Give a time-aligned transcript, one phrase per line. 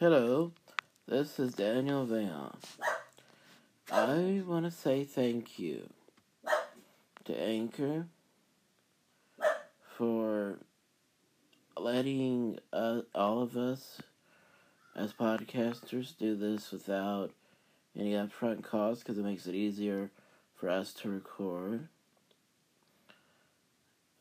[0.00, 0.52] Hello,
[1.06, 2.56] this is Daniel Veillon.
[3.92, 5.90] I want to say thank you
[7.26, 8.06] to Anchor
[9.98, 10.56] for
[11.76, 14.00] letting uh, all of us
[14.96, 17.32] as podcasters do this without
[17.94, 20.10] any upfront cost because it makes it easier
[20.54, 21.88] for us to record.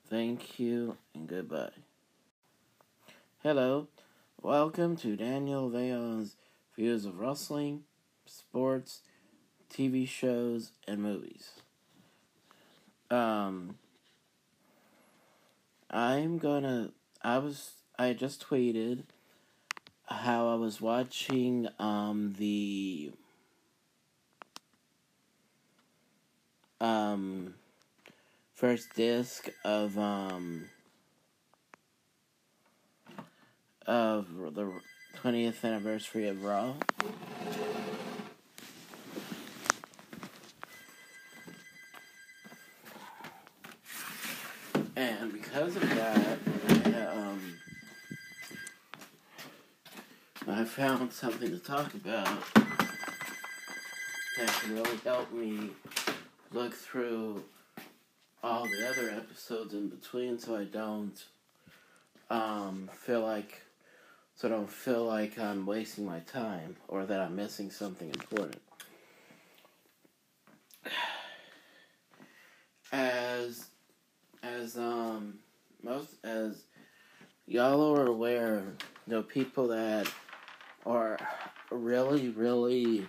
[0.09, 1.71] Thank you and goodbye.
[3.41, 3.87] Hello,
[4.41, 6.35] welcome to Daniel Veillon's
[6.75, 7.83] views of wrestling,
[8.25, 9.01] sports,
[9.69, 11.51] TV shows, and movies.
[13.11, 13.75] Um,
[15.89, 16.91] I'm gonna.
[17.21, 17.71] I was.
[17.97, 19.03] I just tweeted
[20.05, 23.11] how I was watching um the
[26.79, 27.55] um
[28.53, 30.69] first disc of um
[33.89, 34.71] of the
[35.23, 36.75] 20th anniversary of Raw.
[44.95, 46.37] And because of that,
[47.11, 47.57] um,
[50.47, 55.71] I found something to talk about that can really help me
[56.51, 57.43] look through
[58.43, 61.25] all the other episodes in between so I don't
[62.29, 63.63] um, feel like
[64.39, 68.61] so I don't feel like I'm wasting my time or that I'm missing something important.
[72.93, 73.65] As
[74.41, 75.39] as um
[75.83, 76.63] most as
[77.47, 78.63] y'all are aware,
[79.05, 80.09] you know, people that
[80.85, 81.19] are
[81.69, 83.05] really, really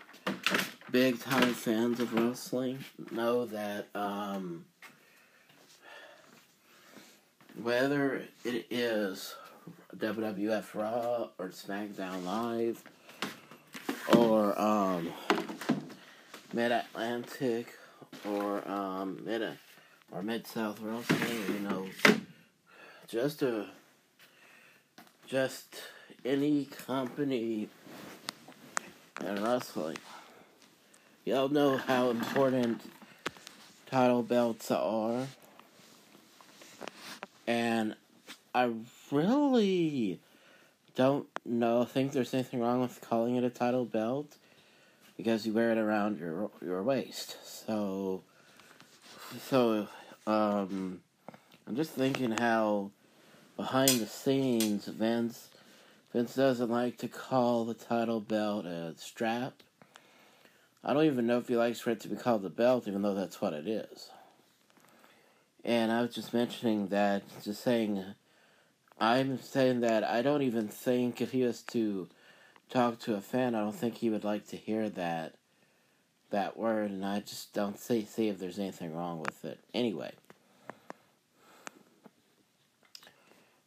[0.91, 4.64] big time fans of wrestling know that um
[7.62, 9.36] whether it is
[9.96, 12.83] WWF Raw or SmackDown Live
[14.16, 15.12] or um,
[16.52, 17.77] Mid Atlantic
[18.27, 19.42] or um, Mid
[20.12, 21.86] or Mid South Wrestling, you know,
[23.08, 23.67] just a
[25.27, 25.77] just
[26.24, 27.68] any company
[29.24, 29.96] in wrestling.
[31.24, 32.83] Y'all know how important
[33.86, 35.27] title belts are.
[37.46, 37.95] And
[38.55, 38.70] I
[39.13, 40.21] really
[40.95, 44.37] don't know think there's anything wrong with calling it a title belt
[45.17, 47.37] because you wear it around your your waist.
[47.45, 48.23] So
[49.48, 49.89] so
[50.27, 51.01] um
[51.67, 52.91] I'm just thinking how
[53.57, 55.48] behind the scenes Vince
[56.13, 59.55] Vince doesn't like to call the title belt a strap.
[60.83, 63.03] I don't even know if he likes for it to be called a belt, even
[63.03, 64.11] though that's what it is.
[65.65, 68.03] And I was just mentioning that, just saying
[69.00, 72.08] I'm saying that I don't even think if he was to
[72.68, 75.34] talk to a fan, I don't think he would like to hear that
[76.28, 79.58] that word, and I just don't see see if there's anything wrong with it.
[79.72, 80.12] Anyway,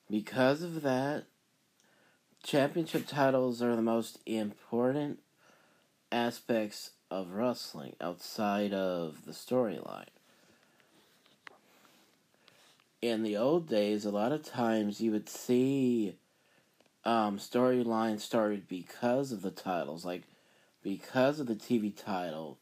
[0.09, 1.25] because of that,
[2.43, 5.19] championship titles are the most important
[6.11, 10.12] aspects of wrestling outside of the storyline
[13.03, 16.15] in the old days, a lot of times you would see
[17.03, 20.23] um, storylines started because of the titles, like
[20.81, 22.57] because of the TV title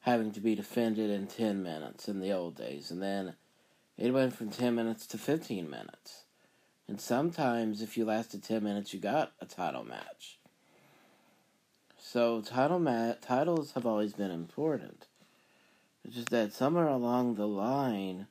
[0.00, 2.90] having to be defended in 10 minutes in the old days.
[2.90, 3.34] And then
[3.98, 6.24] it went from 10 minutes to 15 minutes.
[6.88, 10.38] And sometimes, if you lasted 10 minutes, you got a title match.
[11.98, 15.06] So, title ma- titles have always been important.
[16.02, 18.26] It's just that somewhere along the line,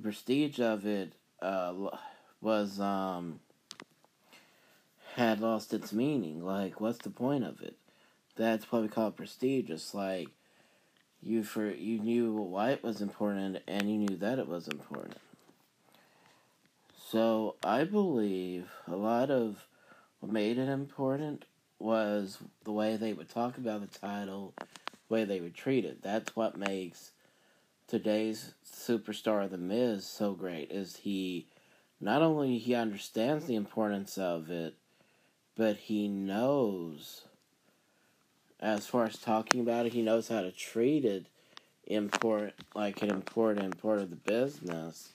[0.00, 1.12] the prestige of it
[1.42, 1.74] uh,
[2.40, 3.40] was um,
[5.14, 6.42] had lost its meaning.
[6.42, 7.76] Like, what's the point of it?
[8.36, 9.94] That's why we call it prestigious.
[9.94, 10.28] Like,
[11.22, 15.18] you for you knew why it was important, and you knew that it was important.
[17.10, 19.66] So I believe a lot of
[20.20, 21.44] what made it important
[21.78, 26.02] was the way they would talk about the title, the way they would treat it.
[26.02, 27.10] That's what makes
[27.90, 31.48] today's superstar The Miz so great is he
[32.00, 34.76] not only he understands the importance of it,
[35.56, 37.22] but he knows
[38.60, 41.26] as far as talking about it, he knows how to treat it
[41.88, 45.08] import like an important part of the business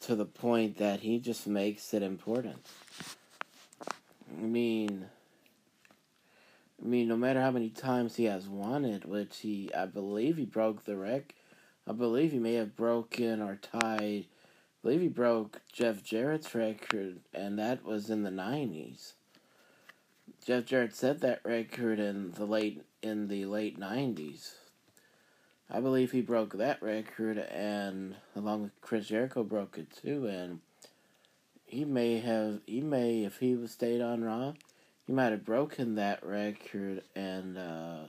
[0.00, 2.64] to the point that he just makes it important.
[4.38, 5.04] I mean
[6.80, 10.36] I mean, no matter how many times he has won it, which he, I believe
[10.36, 11.34] he broke the record
[11.88, 14.26] I believe he may have broken or tied.
[14.26, 14.26] I
[14.82, 19.14] believe he broke Jeff Jarrett's record, and that was in the 90s.
[20.44, 24.54] Jeff Jarrett set that record in the late in the late nineties.
[25.70, 30.26] I believe he broke that record, and along with Chris Jericho broke it too.
[30.26, 30.60] And
[31.66, 34.54] he may have, he may, if he was stayed on Raw,
[35.06, 38.04] he might have broken that record and uh,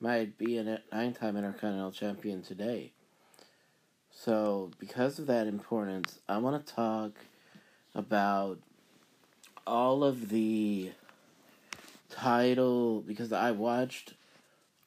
[0.00, 2.92] might be a nine-time Intercontinental Champion today.
[4.10, 7.12] So, because of that importance, I want to talk
[7.94, 8.58] about
[9.66, 10.92] all of the
[12.08, 14.14] title because I watched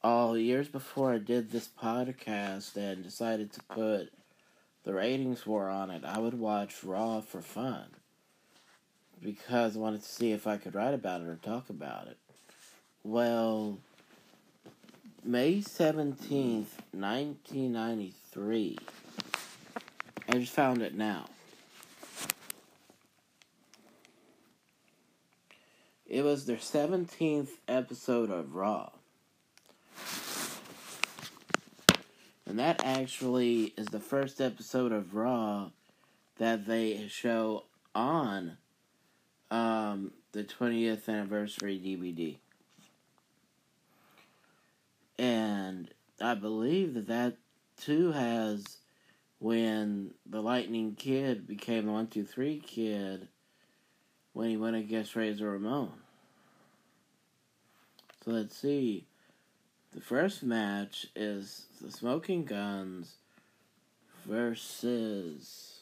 [0.03, 4.11] all years before I did this podcast and decided to put
[4.83, 6.03] the ratings war on it.
[6.05, 7.85] I would watch Raw for fun
[9.21, 12.17] because I wanted to see if I could write about it or talk about it.
[13.03, 13.79] Well,
[15.23, 18.77] May 17th, 1993.
[20.29, 21.25] I just found it now.
[26.05, 28.91] It was their 17th episode of Raw.
[32.45, 35.71] And that actually is the first episode of Raw
[36.37, 38.57] that they show on
[39.51, 42.37] um, the 20th anniversary DVD.
[45.19, 45.89] And
[46.21, 47.35] I believe that that
[47.75, 48.77] too has
[49.39, 53.27] when the Lightning Kid became the 123 Kid
[54.31, 55.91] when he went against Razor Ramon.
[58.23, 59.07] So let's see.
[59.93, 63.15] The first match is the Smoking Guns
[64.25, 65.79] versus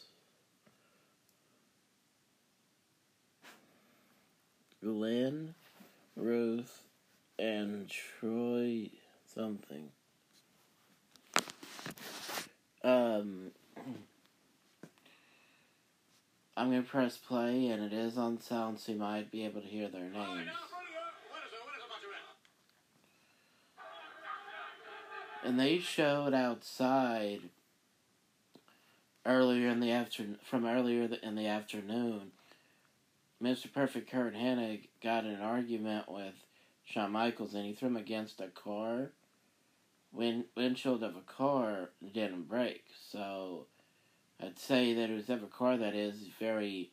[4.83, 5.53] Glenn,
[6.15, 6.81] Ruth,
[7.37, 8.89] and Troy
[9.37, 9.89] something.
[12.83, 13.51] Um,
[16.57, 19.67] I'm gonna press play, and it is on sound, so you might be able to
[19.67, 20.49] hear their names.
[25.43, 27.41] And they showed outside
[29.25, 32.31] earlier in the afternoon, from earlier in the afternoon.
[33.41, 33.71] Mr.
[33.71, 36.33] Perfect Curt Hennig got in an argument with
[36.83, 39.11] Shawn Michaels, and he threw him against a car.
[40.11, 43.65] Wind, windshield of a car didn't break, so
[44.41, 46.91] I'd say that whoever car that is very,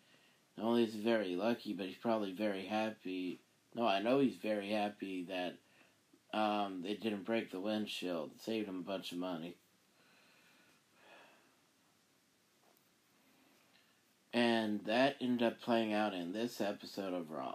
[0.57, 3.41] not only is very lucky, but he's probably very happy.
[3.75, 5.57] No, I know he's very happy that
[6.39, 8.33] um, they didn't break the windshield.
[8.35, 9.57] It saved him a bunch of money.
[14.33, 17.55] And that ended up playing out in this episode of Raw.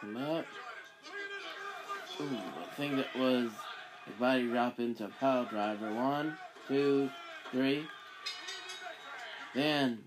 [0.00, 0.46] Come up.
[2.20, 3.50] Ooh, I think it was
[4.06, 5.92] a body drop into a pile driver.
[5.92, 6.36] One,
[6.68, 7.10] two,
[7.50, 7.86] three.
[9.54, 10.04] Then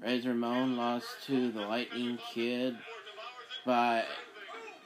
[0.00, 2.76] Razor Ramon lost to the Lightning Kid
[3.64, 4.04] by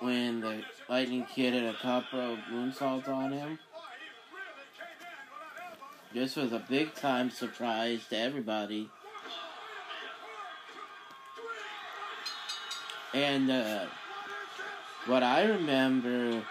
[0.00, 3.58] when the Lightning Kid had a top rope moonsault on him.
[6.12, 8.90] This was a big time surprise to everybody.
[13.14, 13.86] And uh,
[15.06, 16.42] what I remember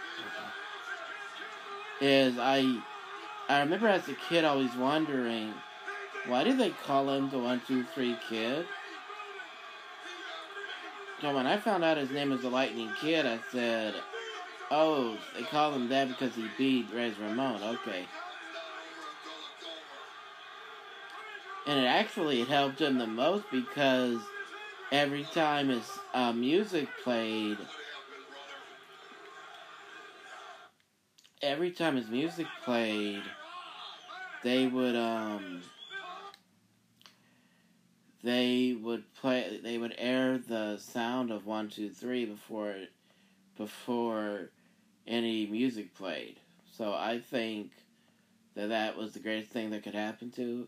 [2.02, 2.82] is I
[3.48, 5.54] I remember as a kid always wondering
[6.28, 8.66] why did they call him the one two three kid?
[11.22, 13.96] So when I found out his name was the Lightning Kid, I said,
[14.70, 17.64] Oh, they call him that because he beat Razor Ramon.
[17.64, 18.08] Okay.
[21.66, 24.28] And it actually it helped him the most because
[24.92, 27.60] every time his uh, music played,
[31.46, 33.22] every time his music played,
[34.44, 35.62] they would um
[38.24, 42.76] they would play they would air the sound of one two three before
[43.58, 44.50] before
[45.08, 46.38] any music played.
[46.72, 47.72] So I think
[48.56, 50.68] that that was the greatest thing that could happen to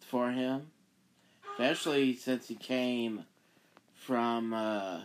[0.00, 0.70] for him,
[1.52, 3.24] especially since he came
[3.94, 5.00] from uh,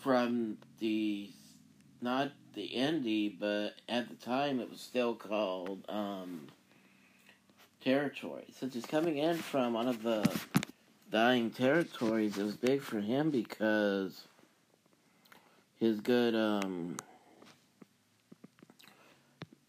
[0.00, 1.30] from the
[2.02, 6.48] not the indie, but at the time it was still called um,
[7.82, 8.44] territory.
[8.58, 10.40] Since he's coming in from one of the
[11.10, 14.24] dying territories, it was big for him because
[15.78, 16.96] his good um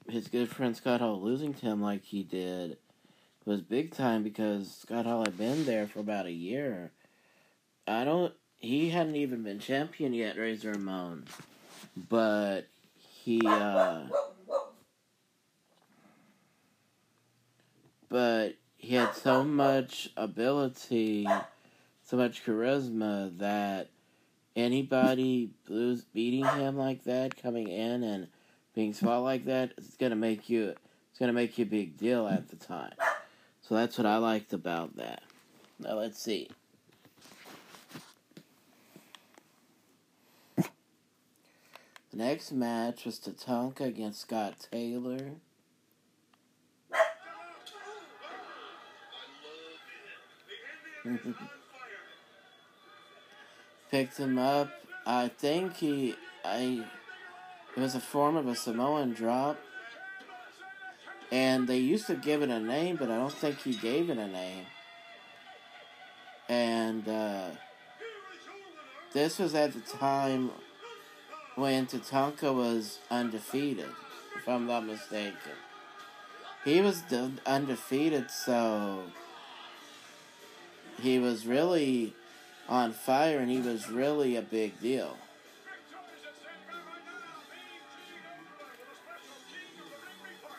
[0.09, 2.77] his good friend Scott Hall losing to him like he did
[3.45, 6.91] was big time because Scott Hall had been there for about a year.
[7.87, 11.25] I don't he hadn't even been champion yet, Razor Ramon.
[12.09, 12.67] But
[13.23, 14.03] he uh
[18.09, 21.27] but he had so much ability,
[22.03, 23.89] so much charisma that
[24.55, 28.27] anybody lose beating him like that, coming in and
[28.75, 30.75] being small like that, it's gonna make you
[31.09, 32.93] it's gonna make you a big deal at the time.
[33.61, 35.23] So that's what I liked about that.
[35.79, 36.49] Now let's see.
[42.11, 45.31] The next match was Tatanka against Scott Taylor.
[53.89, 54.69] Picked him up.
[55.05, 56.15] I think he.
[56.43, 56.85] I.
[57.77, 59.57] It was a form of a Samoan drop.
[61.31, 64.17] And they used to give it a name, but I don't think he gave it
[64.17, 64.65] a name.
[66.49, 67.51] And uh,
[69.13, 70.51] this was at the time
[71.55, 73.89] when Tatanka was undefeated,
[74.37, 75.35] if I'm not mistaken.
[76.63, 77.03] He was
[77.45, 79.03] undefeated, so
[81.01, 82.13] he was really
[82.69, 85.17] on fire and he was really a big deal.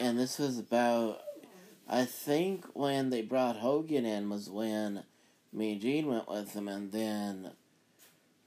[0.00, 1.20] And this was about,
[1.88, 5.04] I think when they brought Hogan in was when
[5.52, 7.52] Mean Gene went with him, and then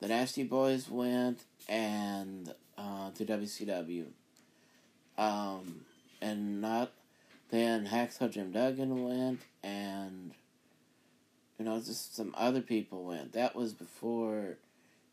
[0.06, 4.06] the Nasty Boys went and uh, to WCW.
[5.18, 5.82] Um,
[6.22, 6.92] and not
[7.50, 10.32] then Hacksaw Jim Duggan went, and
[11.58, 13.34] you know just some other people went.
[13.34, 14.58] That was before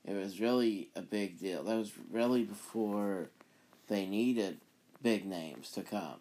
[0.04, 1.62] it was really a big deal.
[1.62, 3.30] That was really before
[3.88, 4.58] they needed
[5.02, 6.20] big names to come.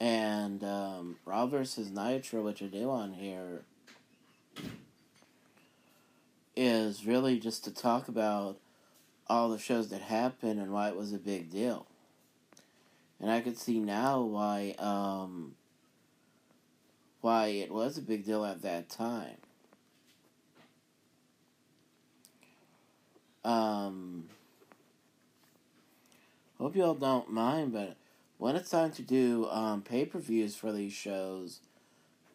[0.00, 3.62] And um, Raw versus Nitro, which I do on here,
[6.56, 8.58] is really just to talk about
[9.26, 11.86] all the shows that happened and why it was a big deal.
[13.20, 15.54] And I could see now why um,
[17.20, 19.36] why it was a big deal at that time.
[23.44, 24.28] Um,
[26.58, 27.96] hope you all don't mind, but
[28.38, 31.60] when it's time to do um, pay per views for these shows,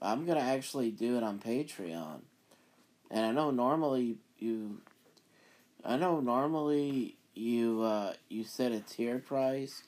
[0.02, 2.22] I'm gonna actually do it on Patreon.
[3.10, 4.82] And I know normally you,
[5.84, 9.84] I know normally you uh, you set a tier price,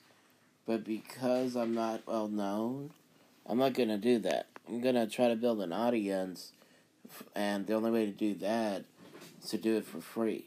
[0.66, 2.90] but because I'm not well known,
[3.46, 4.46] I'm not gonna do that.
[4.68, 6.52] I'm gonna try to build an audience,
[7.34, 8.84] and the only way to do that
[9.42, 10.46] is to do it for free.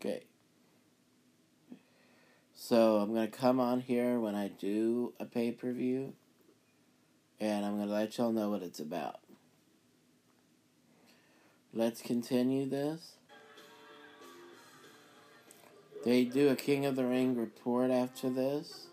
[0.00, 0.22] Okay.
[2.54, 6.14] So I'm gonna come on here when I do a pay per view,
[7.42, 9.18] and I'm gonna let y'all know what it's about.
[11.74, 13.14] Let's continue this.
[16.04, 18.86] They do a King of the Ring report after this.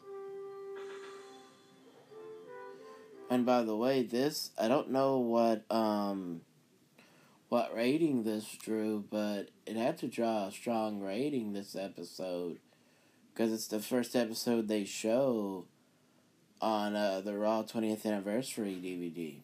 [3.30, 6.42] And by the way, this I don't know what um
[7.50, 12.58] what rating this drew, but it had to draw a strong rating this episode
[13.32, 15.66] because it's the first episode they show
[16.62, 19.36] on uh, the Raw 20th anniversary DVD.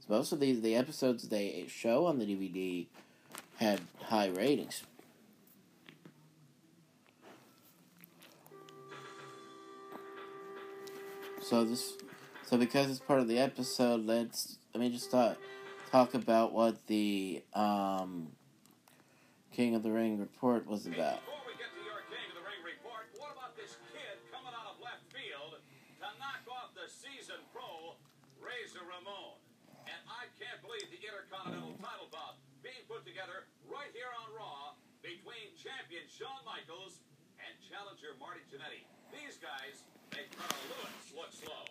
[0.00, 2.86] So most of these the episodes they show on the DVD
[3.56, 4.82] had high ratings.
[11.40, 11.98] So this
[12.46, 15.36] so because it's part of the episode, let's let me just talk
[15.90, 18.32] talk about what the um,
[19.52, 21.20] King of the Ring report was about.
[21.20, 24.56] Before we get to your King of the Ring report, what about this kid coming
[24.56, 25.60] out of left field
[26.00, 28.00] to knock off the season pro
[28.40, 29.36] Razor Ramon?
[29.84, 34.76] And I can't believe the Intercontinental title bout being put together right here on Raw
[35.00, 37.00] between champion Shawn Michaels
[37.40, 38.84] and challenger Marty Jannetty.
[39.08, 41.64] These guys make Carl Lewis look slow.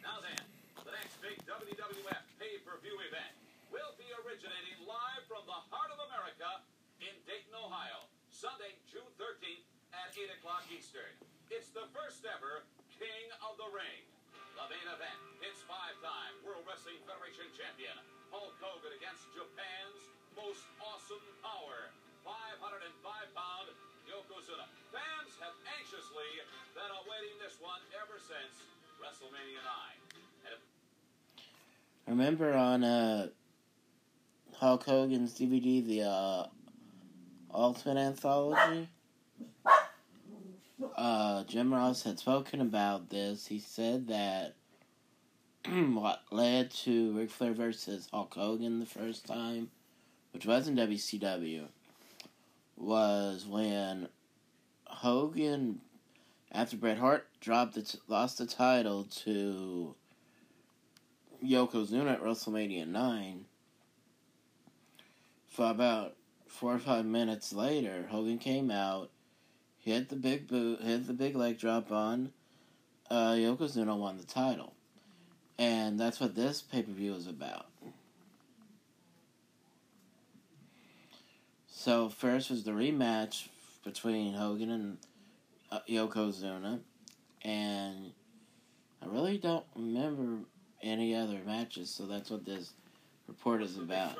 [0.00, 0.40] Now then,
[0.80, 3.36] the next big WWF pay-per-view event
[3.68, 6.64] will be originating live from the heart of America
[7.04, 11.12] in Dayton, Ohio, Sunday, June 13th at 8 o'clock Eastern.
[11.52, 12.64] It's the first ever
[12.96, 14.08] King of the Ring.
[14.56, 18.00] The main event hits five-time World Wrestling Federation champion
[18.36, 21.88] Hulk Hogan against Japan's most awesome power,
[22.28, 23.72] 505-pound
[24.04, 24.68] Yokozuna.
[24.92, 26.28] Fans have anxiously
[26.76, 28.60] been awaiting this one ever since
[29.00, 30.20] WrestleMania 9.
[30.44, 30.60] And if
[32.06, 33.28] Remember on uh,
[34.52, 36.46] Hulk Hogan's DVD, the uh,
[37.54, 38.90] Ultimate Anthology?
[40.94, 43.46] Uh, Jim Ross had spoken about this.
[43.46, 44.56] He said that
[45.94, 49.70] what led to Ric Flair versus Hulk Hogan the first time,
[50.32, 51.66] which was in WCW,
[52.76, 54.08] was when
[54.84, 55.80] Hogan,
[56.52, 59.96] after Bret Hart dropped the t- lost the title to
[61.44, 63.44] Yokozuna at WrestleMania 9.
[65.48, 66.14] For about
[66.46, 69.10] four or five minutes later, Hogan came out,
[69.78, 72.30] hit the big boot, hit the big leg drop on
[73.10, 74.75] uh, Yokozuna, won the title.
[75.58, 77.66] And that's what this pay per view is about.
[81.68, 83.48] So, first was the rematch
[83.84, 84.98] between Hogan and
[85.70, 86.80] uh, Yokozuna.
[87.42, 88.12] And
[89.00, 90.42] I really don't remember
[90.82, 92.72] any other matches, so that's what this
[93.28, 94.18] report is about.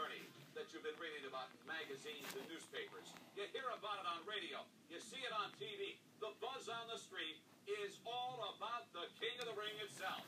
[0.54, 3.10] that you've been reading about in magazines and newspapers.
[3.34, 4.62] You hear about it on radio.
[4.86, 5.98] You see it on TV.
[6.22, 10.22] The buzz on the street is all about the King of the Ring itself.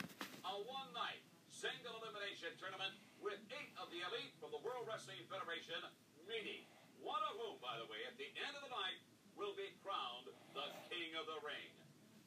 [0.49, 1.21] A one-night
[1.53, 5.77] single elimination tournament with eight of the elite from the World Wrestling Federation
[6.25, 6.65] meeting.
[7.05, 8.99] One of whom, by the way, at the end of the night
[9.37, 11.69] will be crowned the King of the Ring.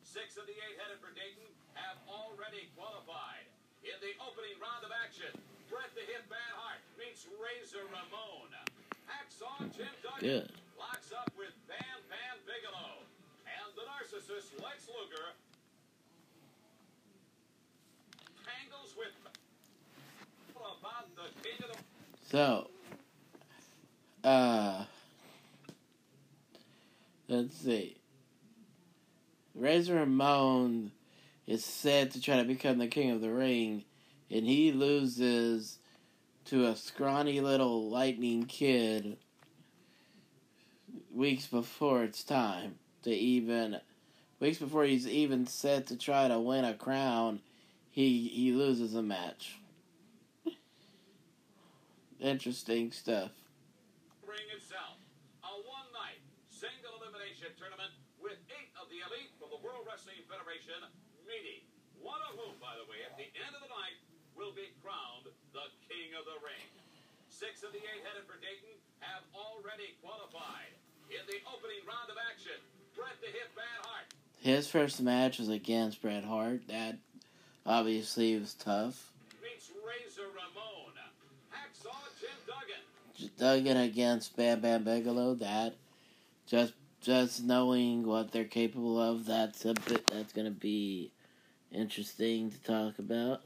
[0.05, 3.49] Six of the eight headed for Dayton have already qualified.
[3.81, 5.33] In the opening round of action,
[5.65, 8.53] Bret the Hitman Hart meets Razor Ramon.
[9.09, 10.45] Hacksaw Jim Duggan
[10.77, 13.01] locks up with Bam Bam Bigelow.
[13.49, 15.33] And the narcissist Lex Luger
[18.45, 19.15] tangles with
[20.53, 21.79] What about the King of the
[22.31, 22.69] So,
[24.23, 24.85] uh,
[27.27, 27.97] let's see.
[29.53, 30.93] Razor Ramon
[31.45, 33.83] is said to try to become the king of the ring,
[34.29, 35.79] and he loses
[36.45, 39.17] to a scrawny little lightning kid
[41.13, 43.81] weeks before it's time to even
[44.39, 47.41] weeks before he's even set to try to win a crown
[47.89, 49.60] he he loses a match
[52.21, 53.31] interesting stuff
[54.31, 54.95] ring itself.
[55.43, 60.79] A one-night single elimination tournament with eight of the elite from the World Wrestling Federation
[61.27, 61.67] meeting.
[61.99, 63.99] One of whom, by the way, at the end of the night
[64.39, 66.63] will be crowned the King of the Ring.
[67.27, 68.71] Six of the eight headed for Dayton
[69.03, 70.71] have already qualified.
[71.11, 72.55] In the opening round of action,
[72.95, 74.07] Bret the Hitman Hart
[74.39, 76.71] His first match was against Bret Hart.
[76.71, 77.03] That
[77.67, 79.11] obviously was tough.
[79.43, 80.90] meets Razor Ramon.
[83.37, 85.35] Duggan against Bam Bam Bigelow.
[85.35, 85.75] That
[86.47, 89.25] just just knowing what they're capable of.
[89.25, 90.07] That's a bit.
[90.07, 91.11] That's gonna be
[91.71, 93.41] interesting to talk about.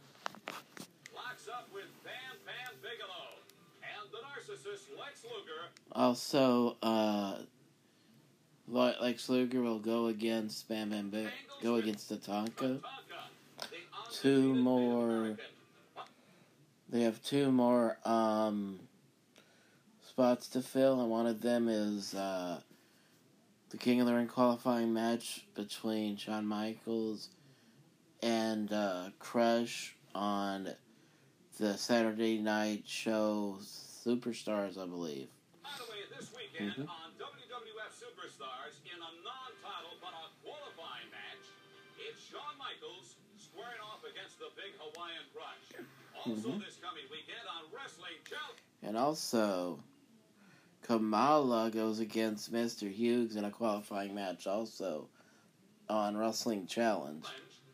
[1.15, 2.13] locks up with Bam
[2.45, 3.35] Bam Bigelow.
[3.83, 7.37] And the narcissist Lex Luger Also, uh,
[8.67, 11.29] Le- Lex Luger will go against Bam Bam Big.
[11.61, 12.81] Go against the Tatanka.
[14.11, 15.37] Two more-
[16.89, 18.79] They have two more um,
[20.15, 22.57] spots to fill, and one of them is uh,
[23.69, 27.27] the King of the Ring qualifying match between Shawn Michaels
[28.23, 30.69] and uh, Crush on
[31.59, 35.27] the Saturday night show Superstars, I believe.
[35.61, 36.87] By the way, this weekend Mhm.
[36.87, 41.43] on WWF Superstars, in a non-title but a qualifying match,
[41.99, 45.83] it's Shawn Michaels squaring off against the big Hawaiian Crush.
[46.23, 46.63] Also Mhm.
[46.63, 49.83] this coming weekend on Wrestling Challenge And also,
[50.85, 52.85] Kamala goes against Mr.
[52.85, 55.09] Hughes in a qualifying match, also
[55.89, 57.25] on Wrestling Challenge.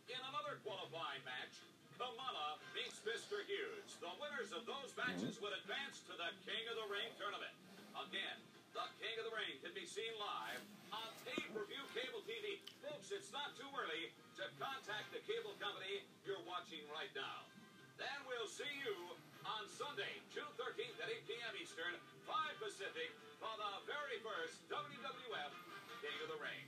[0.07, 1.59] In another qualifying match,
[1.99, 3.43] Kamala meets Mr.
[3.43, 3.99] Hughes.
[3.99, 7.51] the winners of those matches would advance to the King of the Ring tournament.
[7.99, 8.39] Again,
[8.71, 10.63] the King of the Ring can be seen live
[10.95, 12.63] on pay-per-view cable TV.
[12.79, 17.43] Folks, it's not too early to contact the cable company you're watching right now.
[17.99, 18.95] Then we'll see you
[19.43, 21.53] on Sunday, June 13th at 8 p.m.
[21.59, 21.99] Eastern,
[22.31, 23.11] 5 Pacific,
[23.43, 25.51] for the very first WWF
[25.99, 26.63] King of the Ring.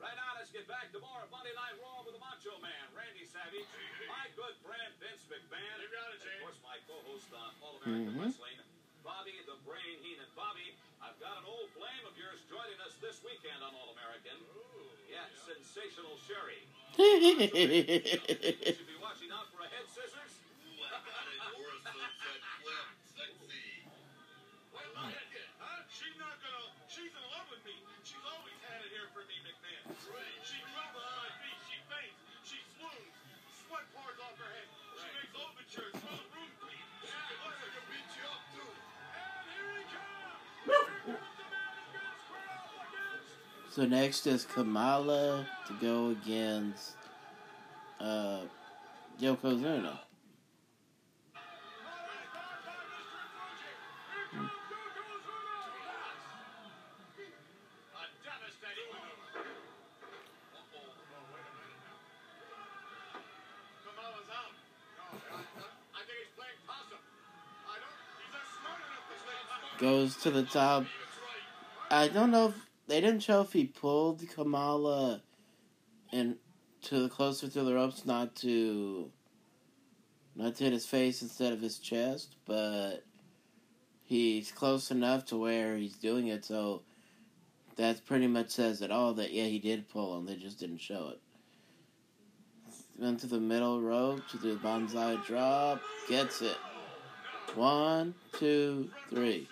[0.00, 2.84] Right now, let's get back to more of Monday Night Raw with the Macho Man,
[2.96, 3.68] Randy Savage,
[4.08, 7.76] my good friend Vince McMahon, You got it, and of course my co-host on All
[7.84, 8.24] American Mhm.
[8.24, 8.56] Wrestling,
[9.04, 10.32] Bobby the Brain Heenan.
[10.32, 10.72] Bobby,
[11.04, 14.40] I've got an old flame of yours joining us this weekend on All American.
[15.12, 16.64] Yeah, sensational Sherry.
[29.14, 29.94] had for me, McMahon.
[30.42, 31.60] She trouble on my feet.
[31.70, 32.18] She faints.
[32.42, 33.14] She swoons.
[33.66, 34.68] Sweat pours off her head.
[34.98, 35.14] She Right.
[35.22, 35.94] makes overtures.
[36.02, 36.86] So the room clean.
[37.02, 38.72] She can like a beat you up too.
[39.14, 40.42] And here he comes.
[40.66, 43.74] Here comes the man who gets crowd against.
[43.74, 46.96] So next is Kamala to go against
[48.00, 48.42] uh,
[49.20, 49.98] Yokozuna.
[70.24, 70.86] To the top.
[71.90, 72.54] I don't know if
[72.86, 75.20] they didn't show if he pulled Kamala
[76.12, 76.36] and
[76.84, 79.10] to the closer to the ropes, not to
[80.34, 83.04] not to hit his face instead of his chest, but
[84.04, 86.46] he's close enough to where he's doing it.
[86.46, 86.84] So
[87.76, 89.12] that pretty much says it all.
[89.12, 90.24] That yeah, he did pull him.
[90.24, 91.20] They just didn't show it.
[92.98, 95.82] Went to the middle rope to the Banzai drop.
[96.08, 96.56] Gets it.
[97.54, 99.48] One, two, three.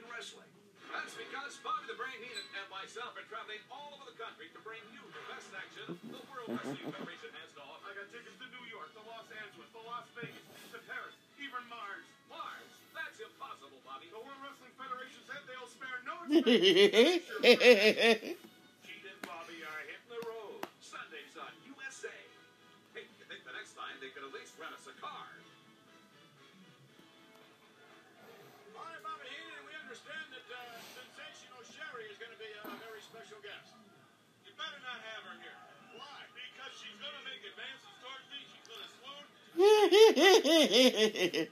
[0.00, 0.48] All American Wrestling.
[0.88, 4.60] That's because Bobby the Brain Heenan and myself are traveling all over the country to
[4.64, 7.84] bring you the best action the World Wrestling Federation has to offer.
[7.84, 10.40] I got tickets to New York, to Los Angeles, to Las Vegas,
[10.72, 12.00] to Paris, even Mars.
[12.32, 14.08] Mars, that's impossible, Bobby.
[14.08, 18.40] The World Wrestling Federation said they'll spare no expense.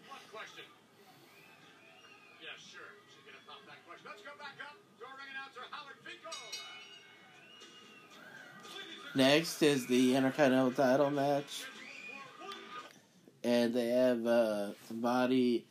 [9.15, 11.67] Next is the Intercontinental title match, Scheduled
[12.39, 12.55] for one
[13.45, 15.67] and they have uh, somebody.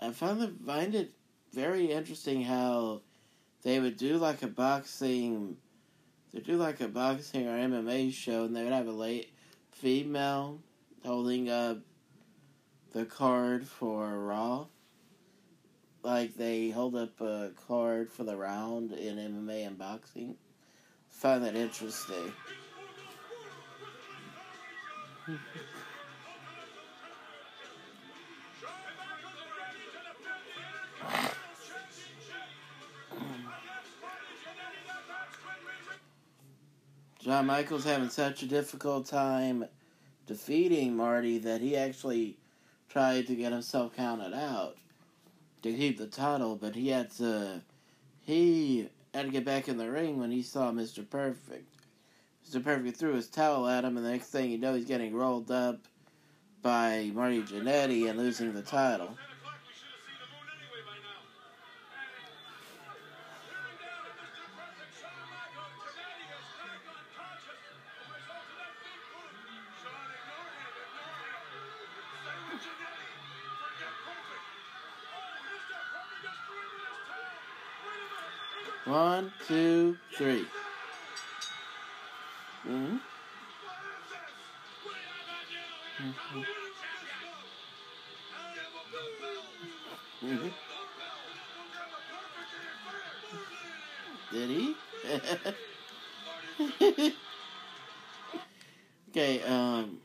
[0.00, 1.12] I found it, find it
[1.54, 3.00] very interesting how
[3.62, 5.56] they would do like a boxing,
[6.34, 9.32] they do like a boxing or MMA show, and they would have a late
[9.70, 10.58] female
[11.04, 11.78] holding up
[12.92, 14.66] the card for Raw.
[16.02, 20.36] Like they hold up a card for the round in MMA and boxing.
[21.08, 22.32] Find that interesting.
[37.22, 39.66] Shawn Michaels having such a difficult time
[40.30, 42.36] defeating Marty that he actually
[42.88, 44.76] tried to get himself counted out
[45.60, 47.60] to keep the title, but he had to
[48.24, 51.08] he had to get back in the ring when he saw Mr.
[51.08, 51.66] Perfect.
[52.48, 52.62] Mr.
[52.62, 55.50] Perfect threw his towel at him, and the next thing you know, he's getting rolled
[55.50, 55.80] up
[56.62, 59.18] by Marty Jannetty and losing the title.
[80.20, 80.46] 3
[82.68, 82.96] Mm-hmm.
[85.98, 86.42] Mm-hmm.
[90.20, 90.48] Hmm.
[94.30, 94.76] Did he?
[99.08, 99.98] okay, um.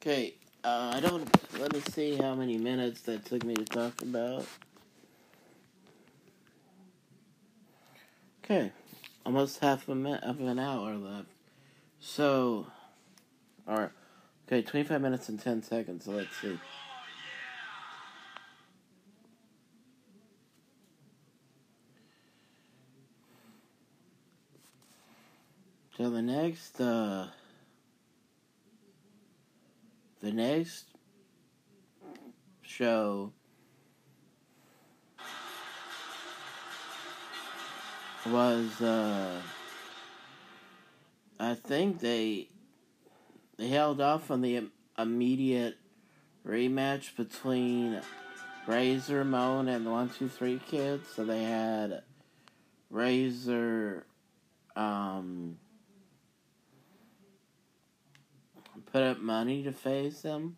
[0.00, 0.32] Okay,
[0.64, 1.28] uh, I don't.
[1.60, 4.46] Let me see how many minutes that took me to talk about.
[9.36, 11.28] Almost half a minute of an hour left.
[12.00, 12.68] So,
[13.68, 13.90] all right,
[14.48, 16.06] okay, twenty five minutes and ten seconds.
[16.06, 16.58] So let's see.
[25.98, 27.26] So the next, uh,
[30.22, 30.86] the next
[32.62, 33.32] show
[38.30, 39.40] was, uh,
[41.38, 42.48] I think they
[43.56, 45.76] they held off on the immediate
[46.46, 48.00] rematch between
[48.66, 51.08] Razor Ramon and the One Two Three Kids.
[51.14, 52.02] So they had
[52.90, 54.06] Razor.
[54.74, 55.58] Um,
[58.96, 60.56] put up money to face him.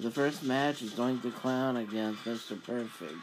[0.00, 2.60] The first match is Doink the Clown against Mr.
[2.60, 3.14] Perfect.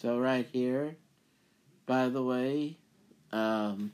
[0.00, 0.96] So right here,
[1.86, 2.76] by the way,
[3.32, 3.92] um,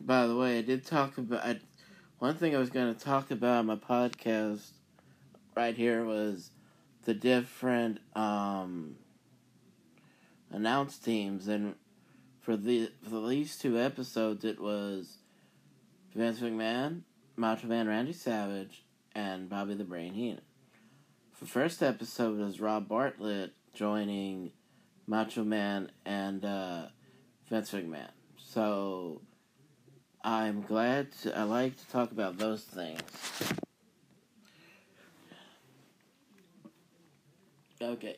[0.00, 1.60] by the way, I did talk about I,
[2.18, 4.70] one thing I was going to talk about on my podcast
[5.54, 6.50] right here was
[7.04, 8.96] the different um,
[10.50, 11.74] announced teams, and
[12.40, 15.18] for the for these two episodes, it was
[16.14, 17.02] Vince McMahon,
[17.36, 20.40] Macho Man Randy Savage, and Bobby the Brain Heenan.
[21.38, 24.52] The first episode was Rob Bartlett joining
[25.06, 26.86] Macho Man and uh,
[27.50, 28.08] Vince McMahon.
[28.38, 29.20] So
[30.24, 33.02] I'm glad to, I like to talk about those things.
[37.82, 38.16] Okay.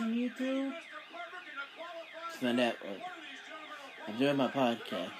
[0.00, 0.74] Listen.
[2.32, 2.98] It's my network.
[4.08, 5.10] I'm doing my podcast.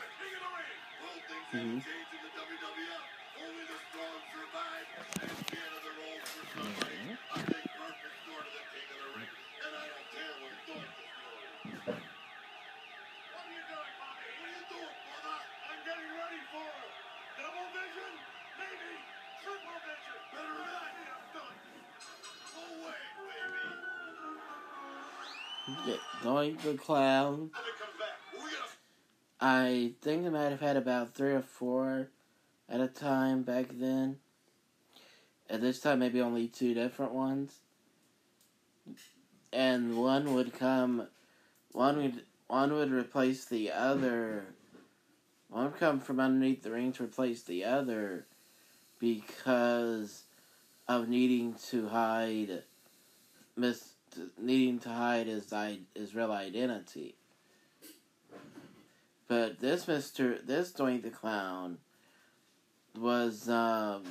[1.55, 1.79] Mm-hmm.
[26.43, 27.51] Doink the Clown.
[29.41, 32.09] I think I might have had about three or four
[32.69, 34.17] at a time back then.
[35.49, 37.61] At this time, maybe only two different ones.
[39.53, 41.07] And one would come,
[41.71, 44.47] one would one would replace the other.
[45.49, 48.27] One would come from underneath the ring to replace the other,
[48.99, 50.25] because
[50.89, 52.65] of needing to hide,
[53.55, 53.92] miss
[54.39, 55.53] needing to hide his
[55.95, 57.15] his real identity.
[59.29, 61.79] But this Mister, this Doink the Clown,
[62.99, 64.05] was um,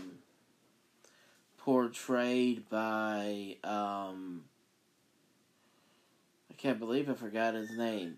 [1.57, 4.45] portrayed by um,
[6.49, 8.17] I can't believe I forgot his name.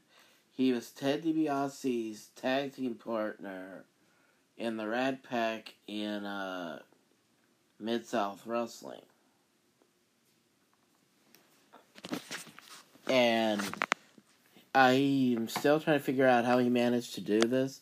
[0.56, 3.86] He was Ted DiBiase's tag team partner
[4.58, 6.80] in the Rat Pack in uh,
[7.80, 9.02] Mid South Wrestling.
[13.08, 13.62] And
[14.76, 17.82] I'm still trying to figure out how he managed to do this.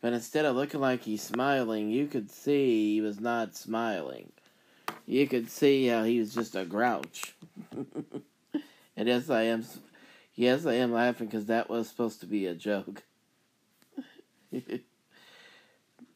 [0.00, 4.32] But instead of looking like he's smiling, you could see he was not smiling.
[5.06, 7.34] You could see how he was just a grouch.
[8.96, 9.64] and yes, I am.
[10.34, 13.02] Yes, I am laughing because that was supposed to be a joke.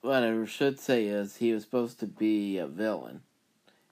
[0.01, 3.21] what I should say is he was supposed to be a villain,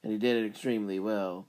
[0.03, 1.47] and he did it extremely well.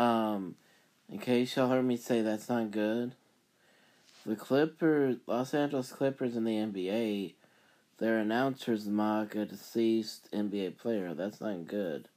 [0.00, 3.14] In case y'all heard me say that's not good,
[4.24, 7.34] the Clippers, Los Angeles Clippers in the NBA,
[7.98, 11.14] their announcers mock a deceased NBA player.
[11.14, 12.08] That's not good.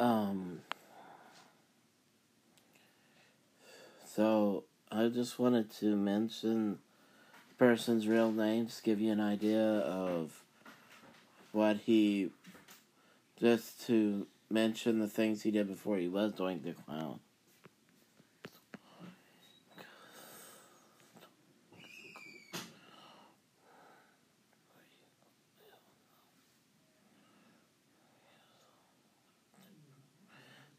[0.00, 0.60] Um,
[4.04, 4.64] so
[4.96, 6.78] I just wanted to mention
[7.50, 10.42] the person's real name, just give you an idea of
[11.52, 12.30] what he,
[13.38, 17.20] just to mention the things he did before he was doing the clown.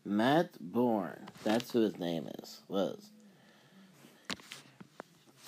[0.04, 3.12] Matt Borne, that's who his name is, was.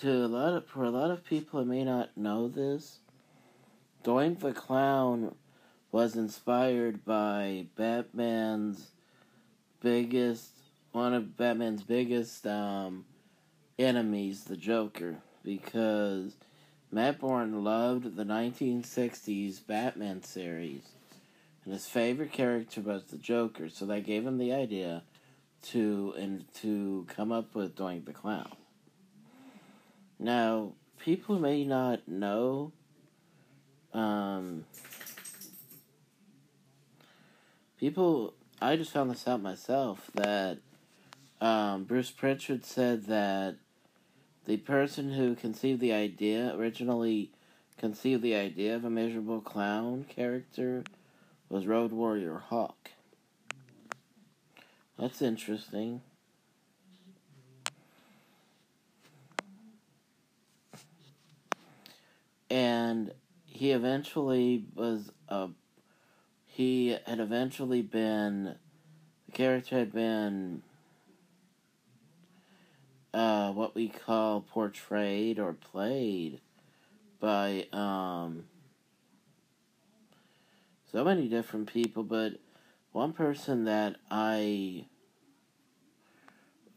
[0.01, 2.99] To a lot of, for a lot of people who may not know this,
[4.03, 5.35] Doink the Clown
[5.91, 8.91] was inspired by Batman's
[9.81, 10.51] biggest,
[10.93, 13.05] one of Batman's biggest um,
[13.77, 16.37] enemies, the Joker, because
[16.91, 20.83] Matt Borne loved the 1960s Batman series
[21.69, 25.03] and his favorite character was the Joker, so that gave him the idea
[25.61, 28.55] to and to come up with Doink the Clown.
[30.19, 32.73] Now, people may not know
[33.93, 34.65] um,
[37.79, 40.57] people I just found this out myself that
[41.39, 43.55] um, Bruce Prichard said that
[44.45, 47.31] the person who conceived the idea originally
[47.77, 50.83] conceived the idea of a miserable clown character
[51.47, 52.91] was Road Warrior Hawk.
[54.97, 56.01] That's interesting.
[62.49, 63.13] And
[63.45, 65.49] he eventually was a.
[66.45, 68.55] He had eventually been.
[69.25, 70.63] The character had been.
[73.11, 76.41] Uh, what we call portrayed or played
[77.19, 78.45] by um,
[80.91, 82.33] so many different people, but
[82.91, 84.85] one person that I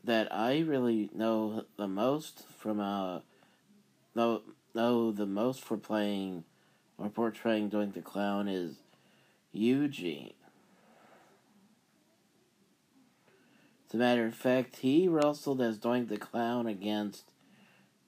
[0.05, 3.21] that I really know the most from uh
[4.15, 4.43] know
[4.75, 6.45] know the most for playing
[6.99, 8.77] or portraying Doink the Clown is
[9.53, 10.35] Eugene.
[13.89, 17.31] As a matter of fact, he wrestled as Doink the Clown against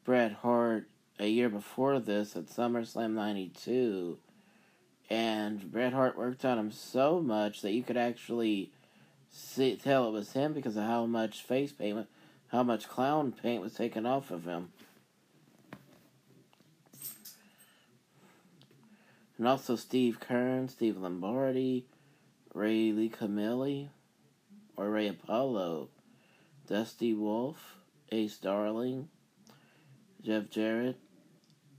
[0.04, 4.18] Bret Hart a year before this at SummerSlam 92.
[5.10, 8.70] And Bret Hart worked on him so much that you could actually
[9.30, 12.06] see, tell it was him because of how much face paint,
[12.48, 14.70] how much clown paint was taken off of him.
[19.38, 21.86] And also Steve Keirn, Steve Lombardi,
[22.52, 23.88] Ray Licameli,
[24.76, 25.88] or Ray Apollo,
[26.66, 27.76] Dusty Wolfe,
[28.12, 29.08] Ace Darling,
[30.22, 30.98] Jeff Jarrett,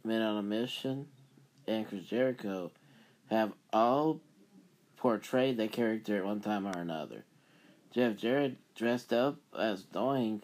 [0.03, 1.07] Men on a Mission,
[1.67, 2.71] and Chris Jericho
[3.29, 4.21] have all
[4.97, 7.23] portrayed that character at one time or another.
[7.91, 10.41] Jeff Jarrett dressed up as Doink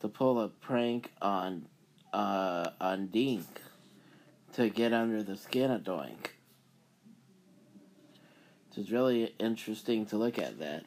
[0.00, 1.66] to pull a prank on
[2.12, 3.46] uh, on Dink
[4.54, 6.37] to get under the skin of Doink.
[8.78, 10.84] It's really interesting to look at that.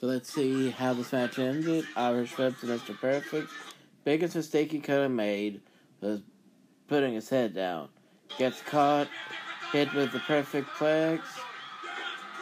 [0.00, 1.84] So let's see how this match ended.
[1.96, 2.96] Irish Whip to Mr.
[2.96, 3.48] Perfect.
[4.04, 5.62] Biggest mistake he could have made
[6.00, 6.20] was
[6.86, 7.88] putting his head down.
[8.38, 9.08] Gets caught,
[9.72, 11.20] hit with the perfect plex.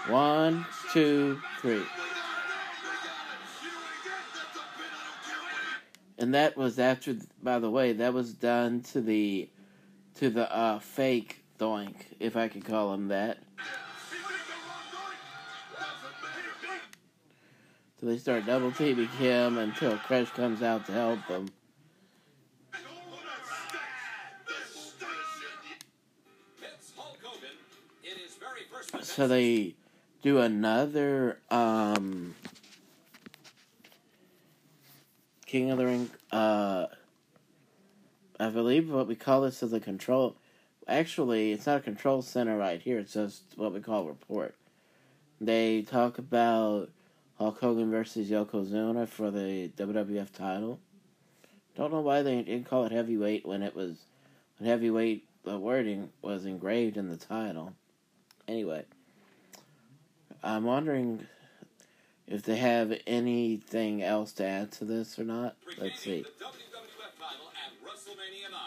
[0.08, 1.82] One, two, three.
[6.18, 9.48] And that was after, by the way, that was done to the,
[10.16, 13.38] to the uh, fake doink, if I could call him that.
[18.00, 21.50] So they start double teaming him until Crush comes out to help them.
[29.02, 29.74] So they
[30.22, 32.34] do another um
[35.44, 36.86] King of the Ring uh
[38.38, 40.36] I believe what we call this is a control
[40.88, 44.54] actually it's not a control center right here, it's just what we call report.
[45.38, 46.88] They talk about
[47.40, 50.78] Hulk Hogan versus Yokozuna for the WWF title.
[51.74, 53.96] Don't know why they didn't call it heavyweight when it was
[54.58, 57.72] when heavyweight the wording was engraved in the title.
[58.46, 58.84] Anyway,
[60.42, 61.26] I'm wondering
[62.26, 65.56] if they have anything else to add to this or not.
[65.78, 66.20] Let's see.
[66.20, 68.60] The WWF title at WrestleMania 9.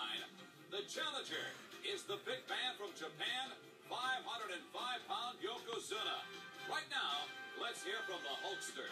[0.71, 1.45] The challenger
[1.93, 3.53] is the big man from Japan,
[3.91, 6.25] 505-pound Yokozuna.
[6.67, 7.29] Right now,
[7.61, 8.87] let's hear from the Hulkster.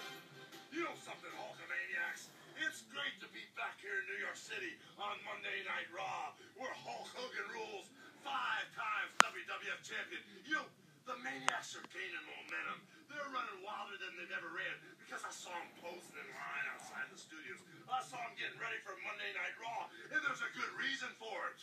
[0.70, 2.30] You know something, Hulkamaniacs?
[2.62, 6.72] It's great to be back here in New York City on Monday Night Raw, where
[6.86, 7.90] Hulk Hogan rules,
[8.22, 10.22] five times WWF champion.
[10.46, 10.62] You
[11.10, 12.78] the Maniacs are gaining momentum.
[13.10, 17.10] They're running wilder than they've ever ran because I saw them posing in line outside
[17.10, 17.60] the studios.
[17.90, 21.50] I saw them getting ready for Monday Night Raw, and there's a good reason for
[21.52, 21.60] it.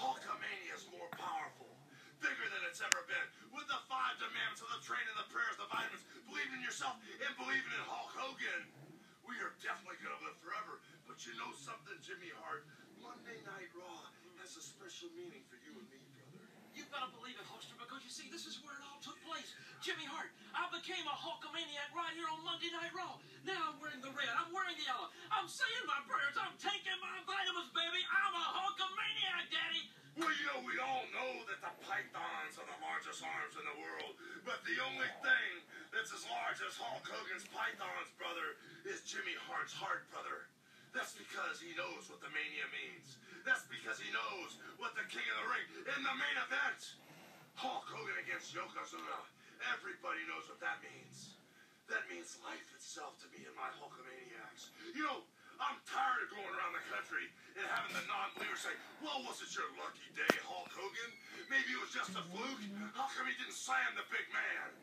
[0.00, 1.70] Hulkamania is more powerful,
[2.18, 3.28] bigger than it's ever been.
[3.74, 7.74] The five demands of the training, the prayers, the vitamins, believing in yourself and believing
[7.74, 8.70] in Hulk Hogan.
[9.26, 10.78] We are definitely going to live forever.
[11.10, 12.70] But you know something, Jimmy Hart?
[13.02, 14.06] Monday Night Raw
[14.38, 16.38] has a special meaning for you and me, brother.
[16.70, 19.18] You've got to believe it, Hulkster, because you see, this is where it all took
[19.26, 19.50] place.
[19.82, 23.18] Jimmy Hart, I became a Hulkamaniac right here on Monday Night Raw.
[23.42, 26.94] Now I'm wearing the red, I'm wearing the yellow, I'm saying my prayers, I'm taking
[27.02, 28.06] my vitamins, baby.
[28.06, 29.90] I'm a Hulkamaniac, Daddy.
[30.14, 33.78] Well, you know, we all know that the pythons are the largest arms in the
[33.82, 34.14] world.
[34.46, 35.50] But the only thing
[35.90, 38.54] that's as large as Hulk Hogan's pythons, brother,
[38.86, 40.46] is Jimmy Hart's heart, brother.
[40.94, 43.18] That's because he knows what the mania means.
[43.42, 46.94] That's because he knows what the king of the ring in the main event.
[47.58, 49.18] Hulk Hogan against Yokozuna.
[49.74, 51.34] Everybody knows what that means.
[51.90, 54.70] That means life itself to me and my Hulkamaniacs.
[54.94, 55.26] You know,
[55.62, 59.50] I'm tired of going around the country and having the non-believers say, well, was it
[59.54, 61.10] your lucky day, Hulk Hogan?
[61.46, 62.64] Maybe it was just a fluke?
[62.96, 64.74] How come he didn't slam the big man?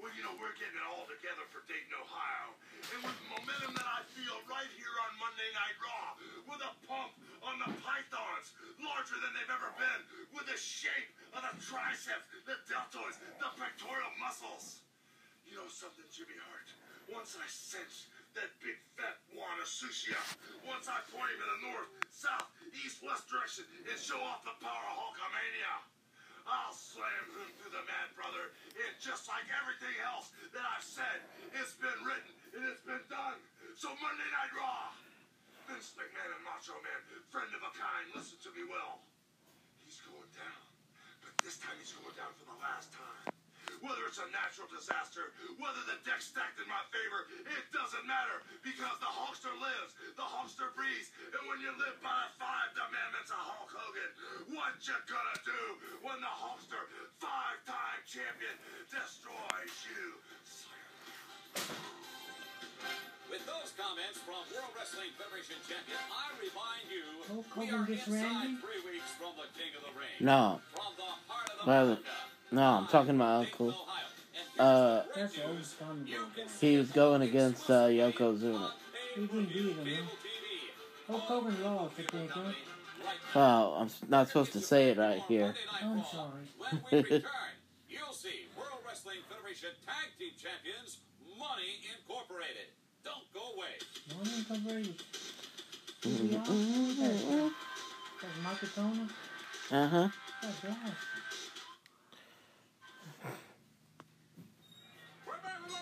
[0.00, 2.56] Well, you know, we're getting it all together for Dayton, Ohio.
[2.88, 6.16] And with the momentum that I feel right here on Monday Night Raw,
[6.48, 7.12] with a pump
[7.44, 10.00] on the pythons, larger than they've ever been,
[10.32, 14.80] with the shape of the triceps, the deltoids, the pectoral muscles.
[15.44, 16.68] You know something, Jimmy Hart?
[17.12, 20.28] Once I sense that big fat Wana sushi up,
[20.62, 22.46] once I point him in the north, south,
[22.84, 25.74] east, west direction and show off the power of Hulkamania,
[26.46, 28.50] I'll slam him to the mat, brother.
[28.74, 31.22] And just like everything else that I've said,
[31.54, 33.38] it's been written and it's been done.
[33.78, 34.90] So Monday Night Raw,
[35.70, 37.00] Vince McMahon and Macho Man,
[37.30, 38.98] friend of a kind, listen to me well.
[39.86, 40.62] He's going down,
[41.22, 43.29] but this time he's going down for the last time.
[43.80, 48.44] Whether it's a natural disaster, whether the deck's stacked in my favor, it doesn't matter
[48.60, 53.32] because the Hulkster lives, the Hulkster breathes, and when you live by the five commandments
[53.32, 54.10] of Hulk Hogan,
[54.52, 55.62] what you gonna do
[56.04, 56.82] when the Hulkster,
[57.24, 58.52] five-time champion,
[58.92, 60.04] destroys you?
[63.32, 68.04] With those comments from World Wrestling Federation champion, I remind you, Hulk we are gets
[68.10, 68.60] inside Randy?
[68.60, 70.18] three weeks from the King of the Ring.
[70.20, 70.60] No.
[70.74, 72.02] From the heart of the Well, Honda,
[72.52, 73.68] no, I'm talking about Dayton, Uncle.
[73.68, 74.06] Ohio.
[74.34, 75.74] And here's Uh, the great That's the old news.
[75.78, 76.50] comic You book can guy.
[76.60, 78.70] He was going against uh, Yokozuna.
[79.14, 80.04] He didn't beat him,
[81.08, 81.12] huh?
[81.18, 82.52] Hulk Hogan lost, I think, huh?
[83.34, 85.54] Well, I'm not supposed to say it right here.
[85.82, 86.30] I'm sorry.
[86.58, 87.22] When we return,
[87.88, 90.98] you'll see World Wrestling Federation Tag Team Champions
[91.38, 92.68] Money Incorporated.
[93.02, 93.74] Don't go away.
[94.16, 95.02] Money Incorporated.
[96.02, 97.50] DiBiase?
[98.22, 99.08] That's Michael Toner?
[99.72, 100.08] Uh huh.
[100.42, 100.76] Oh, gosh.
[105.26, 105.72] We're back with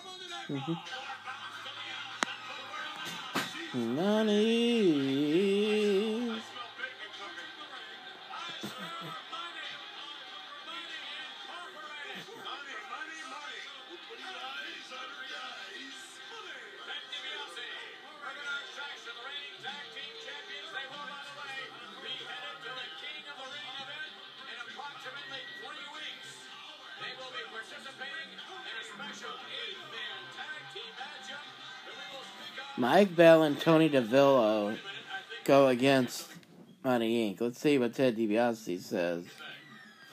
[0.49, 0.75] Raw.
[3.75, 5.19] Money.
[27.49, 29.35] Participating in a special
[32.79, 34.77] Mike Bell and Tony DeVillo
[35.43, 36.29] go against
[36.81, 37.41] Money Inc.
[37.41, 39.25] Let's see what Ted DiBiase says.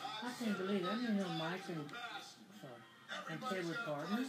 [0.02, 0.88] I can't believe it.
[0.90, 1.84] I didn't know Mike and,
[2.60, 4.26] sorry, and Ted were partners.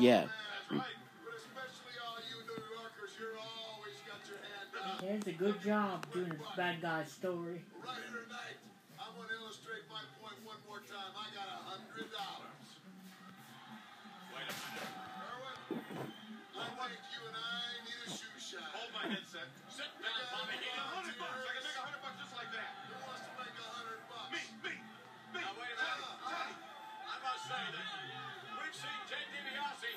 [0.00, 0.24] yeah.
[0.24, 0.32] That's
[0.70, 0.96] right.
[1.20, 5.00] But especially all you New Yorkers, you're always got your hand up.
[5.04, 7.60] Ted's a good job doing a bad guy story.
[7.84, 8.56] Right here tonight,
[8.96, 11.12] I'm going to illustrate my point one more time.
[11.12, 12.47] I got a hundred dollars.
[18.48, 18.80] Need a shoe shine.
[18.80, 19.44] Hold my headset.
[19.68, 21.36] Sit down, Tommy A hundred bucks.
[21.36, 22.70] I can make a hundred bucks just like that.
[22.88, 24.32] Who wants to make a hundred bucks?
[24.32, 24.72] Me, me,
[25.36, 25.40] me.
[25.44, 26.56] Now, wait a minute.
[27.12, 27.92] I must say that
[28.56, 29.92] we've seen Ted DiBiase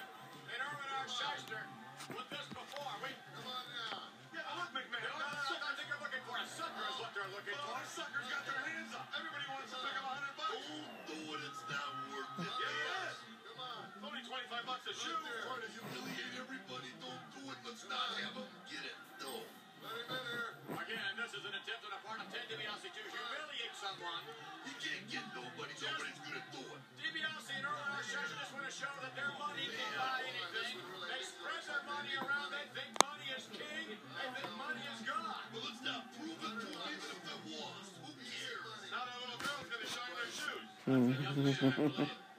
[0.52, 1.08] and Irwin R.
[1.08, 1.64] Schyster
[2.12, 2.91] with this before.
[2.99, 4.12] We, Come on now.
[4.36, 4.99] yeah, look, McMahon.
[4.99, 7.72] No, no, no, I think you're looking for a sucker is what they're looking Oh,
[7.72, 7.80] for.
[7.80, 9.08] our suckers got their hands up.
[9.16, 10.60] Everybody wants to pick up a hundred bucks.
[10.60, 11.41] Don't do it.
[11.47, 12.52] It's not worth it.
[12.68, 13.16] Yes.
[13.47, 13.84] Come on.
[13.95, 15.16] It's only 25 bucks a shoe.
[15.16, 17.20] Right there.
[17.52, 18.47] Woodland's not have them.
[18.72, 18.95] Get it?
[19.20, 19.43] No.
[20.72, 24.24] Again, this is an attempt on the part of Ted DiBiase to humiliate someone.
[24.64, 25.76] He can't get nobody.
[25.84, 26.80] Nobody's going to do it.
[26.95, 30.80] DiBiase and earlier our session just want to show that their money can buy anything.
[30.80, 32.56] They spread their money around.
[32.56, 33.99] They think money is king.
[33.99, 35.43] They think money is God.
[35.52, 37.84] Well, it's not proven to them even if it was.
[37.99, 38.80] Who cares?
[38.95, 40.68] Not a little girl's going to shine their shoes.
[40.88, 42.30] Mm-hmm.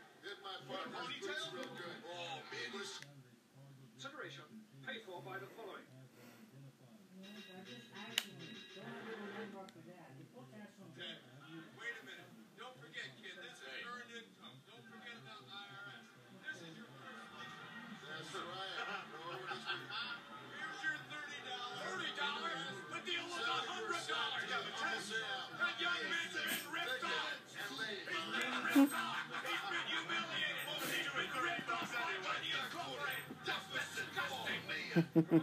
[35.33, 35.39] I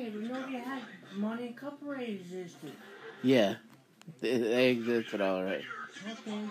[0.00, 0.82] even know they had
[1.16, 2.72] money incorporated existed.
[3.24, 3.56] Yeah,
[4.20, 5.64] they, they existed all right.
[6.06, 6.44] Okay.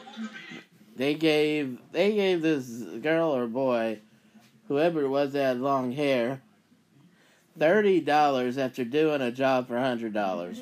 [0.98, 2.68] They gave they gave this
[3.02, 4.00] girl or boy,
[4.68, 6.42] whoever it was that had long hair,
[7.58, 10.62] thirty dollars after doing a job for hundred dollars.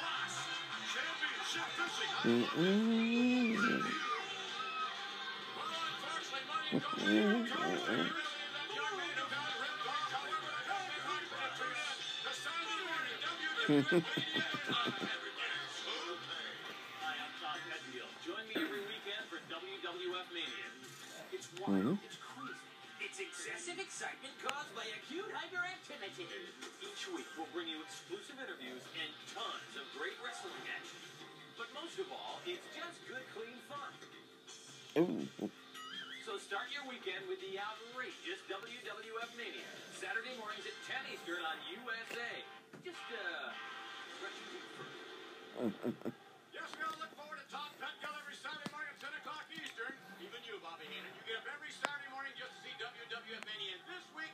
[21.67, 21.93] mm-hmm.
[23.01, 26.25] It's excessive excitement caused by acute hyperactivity.
[26.79, 31.10] Each week, we'll bring you exclusive interviews and tons of great wrestling action.
[31.61, 33.93] But most of all, it's just good, clean fun.
[34.97, 35.29] Ooh.
[36.25, 39.69] So start your weekend with the outrageous WWF Mania.
[39.93, 42.33] Saturday mornings at 10 Eastern on USA.
[42.81, 43.53] Just, uh,
[46.49, 49.45] Yes, we all look forward to Top Tom Petco every Saturday morning at 10 o'clock
[49.53, 49.93] Eastern.
[50.17, 51.13] Even you, Bobby Heenan.
[51.13, 53.77] You get up every Saturday morning just to see WWF Mania.
[53.77, 54.33] And this week,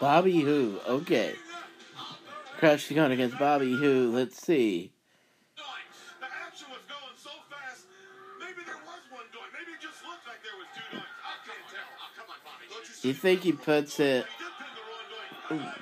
[0.00, 0.78] Bobby Who.
[0.86, 1.34] Okay.
[2.58, 4.10] Crash the gun against Bobby Who.
[4.12, 4.92] Let's see.
[13.02, 14.26] You think he puts it?
[15.50, 15.72] I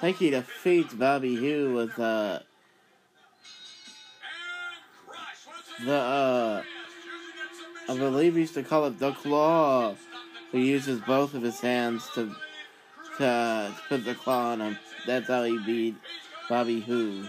[0.00, 2.40] think he defeats Bobby Who with uh,
[5.84, 6.62] the uh,
[7.88, 9.96] I believe he used to call it the claw,
[10.52, 12.34] He uses both of his hands to
[13.20, 14.78] uh, puts a claw on him.
[15.06, 15.96] That's how he beat
[16.48, 17.28] Bobby Who.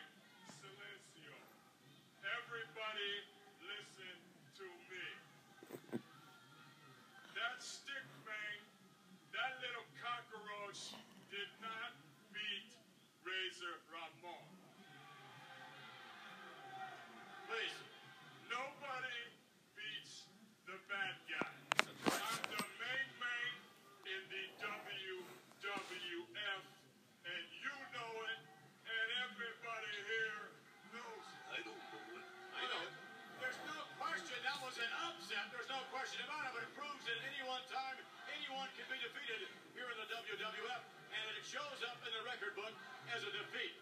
[41.41, 42.69] it shows up in the record book
[43.17, 43.73] as a defeat.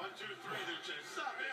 [0.00, 0.64] One, two, three,
[1.12, 1.49] stop it.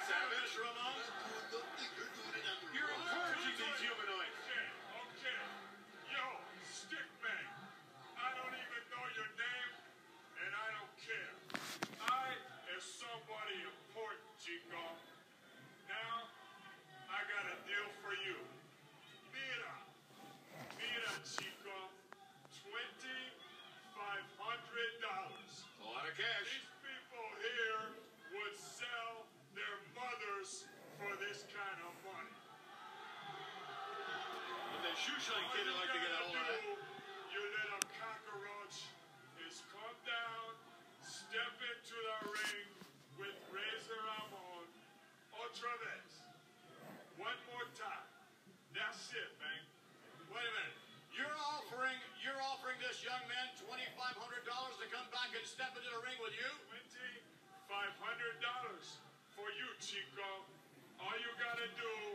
[35.17, 36.61] usually a kid like to get all that.
[37.33, 38.85] You little cockroach
[39.49, 40.53] is come down,
[41.01, 42.69] step into the ring
[43.17, 44.69] with Razor Ramon.
[45.33, 46.21] Otra vez.
[47.17, 48.05] One more time.
[48.77, 49.65] That's it, man.
[50.29, 50.77] Wait a minute.
[51.17, 55.41] You're offering you're offering this young man twenty five hundred dollars to come back and
[55.49, 56.49] step into the ring with you?
[56.69, 57.25] Twenty
[57.65, 59.01] five hundred dollars
[59.33, 60.45] for you, Chico.
[61.01, 62.06] All you gotta do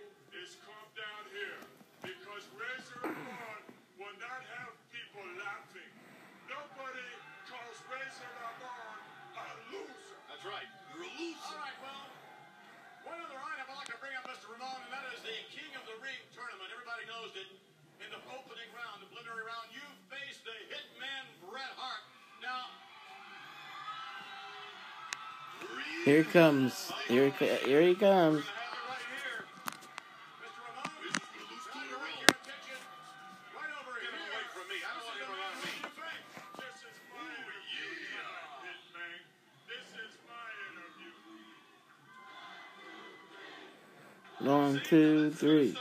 [10.43, 10.70] That's right.
[10.99, 11.38] Release.
[11.47, 12.03] All right, well,
[13.07, 14.51] one other item I'd like to bring up, Mr.
[14.51, 16.66] Ramon, and that is the King of the Ring tournament.
[16.66, 17.47] Everybody knows that
[18.03, 22.03] in the opening round, the preliminary round, you faced the hitman Bret Hart.
[22.43, 22.74] Now,
[26.03, 26.90] here he comes.
[27.07, 27.30] Here
[27.62, 28.43] here he comes.
[44.43, 45.76] One, two, three.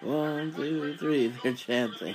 [0.00, 1.32] One, two, three.
[1.42, 2.14] They're chanting.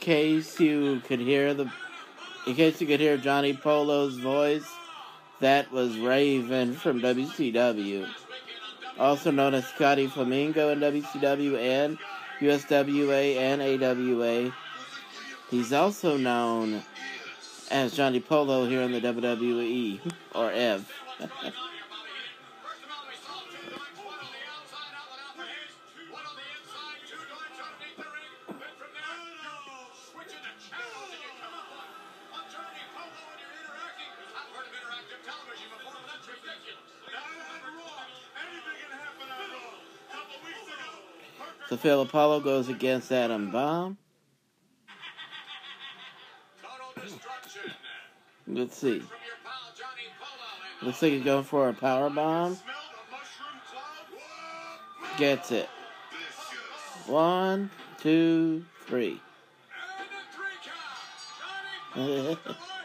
[0.00, 1.70] case you could hear the,
[2.46, 4.66] in case you could hear Johnny Polo's voice,
[5.40, 8.08] that was Raven from WCW,
[8.98, 11.98] also known as Scotty Flamingo in WCW and
[12.40, 14.54] USWA and AWA.
[15.50, 16.82] He's also known
[17.70, 20.00] as Johnny Polo here in the WWE
[20.34, 20.90] or Ev.
[41.80, 43.96] Phil Apollo goes against Adam Bomb.
[48.46, 49.02] Let's see.
[50.82, 52.58] Looks like he's going for a power bomb.
[55.16, 55.70] Gets it.
[57.06, 59.18] One, two, three.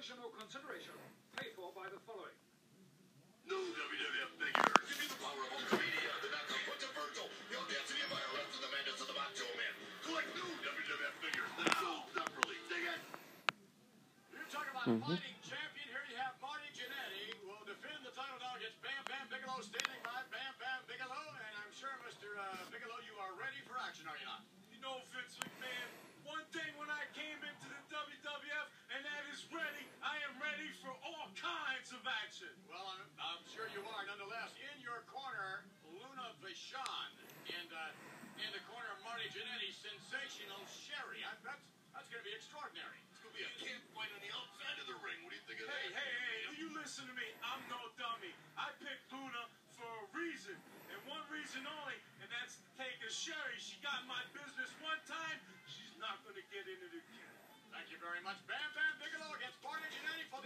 [0.00, 1.09] Promotional consideration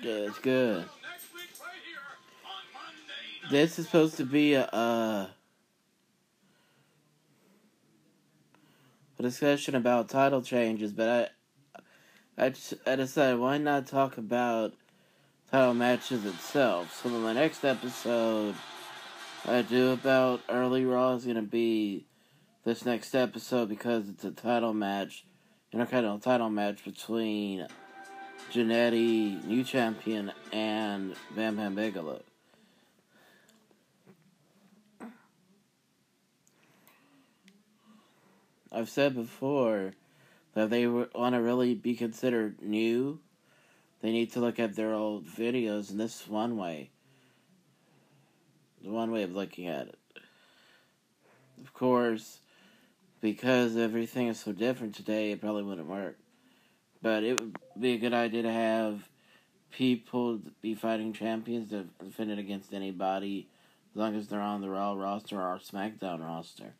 [0.02, 0.84] Yeah, it's good.
[0.84, 1.96] title Next week, right here
[2.44, 5.28] on Monday Night This is supposed to be a uh,
[9.18, 11.32] a discussion about title changes, but
[12.36, 12.52] I I,
[12.86, 14.74] I decided why not talk about
[15.50, 17.00] title matches itself.
[17.02, 18.54] So in the next episode
[19.46, 22.06] I do about early Raw is gonna be
[22.64, 25.24] this next episode because it's a title match,
[25.74, 27.66] intercontinental title match between
[28.52, 32.22] Jannetty, new champion, and Bam Bam Bigelow.
[38.70, 39.94] I've said before
[40.54, 43.18] that they want to really be considered new.
[44.00, 46.90] They need to look at their old videos, and this is one way.
[48.84, 49.98] The one way of looking at it.
[51.60, 52.38] Of course,
[53.24, 56.18] because everything is so different today, it probably wouldn't work.
[57.00, 59.08] But it would be a good idea to have
[59.70, 63.48] people be fighting champions to defend it against anybody,
[63.94, 66.74] as long as they're on the Raw roster or SmackDown roster.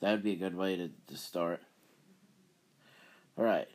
[0.00, 1.62] That would be a good way to, to start.
[3.38, 3.68] Alright.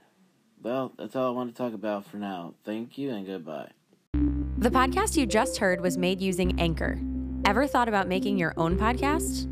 [0.62, 2.54] Well, that's all I want to talk about for now.
[2.64, 3.72] Thank you and goodbye.
[4.60, 7.00] The podcast you just heard was made using Anchor.
[7.46, 9.52] Ever thought about making your own podcast?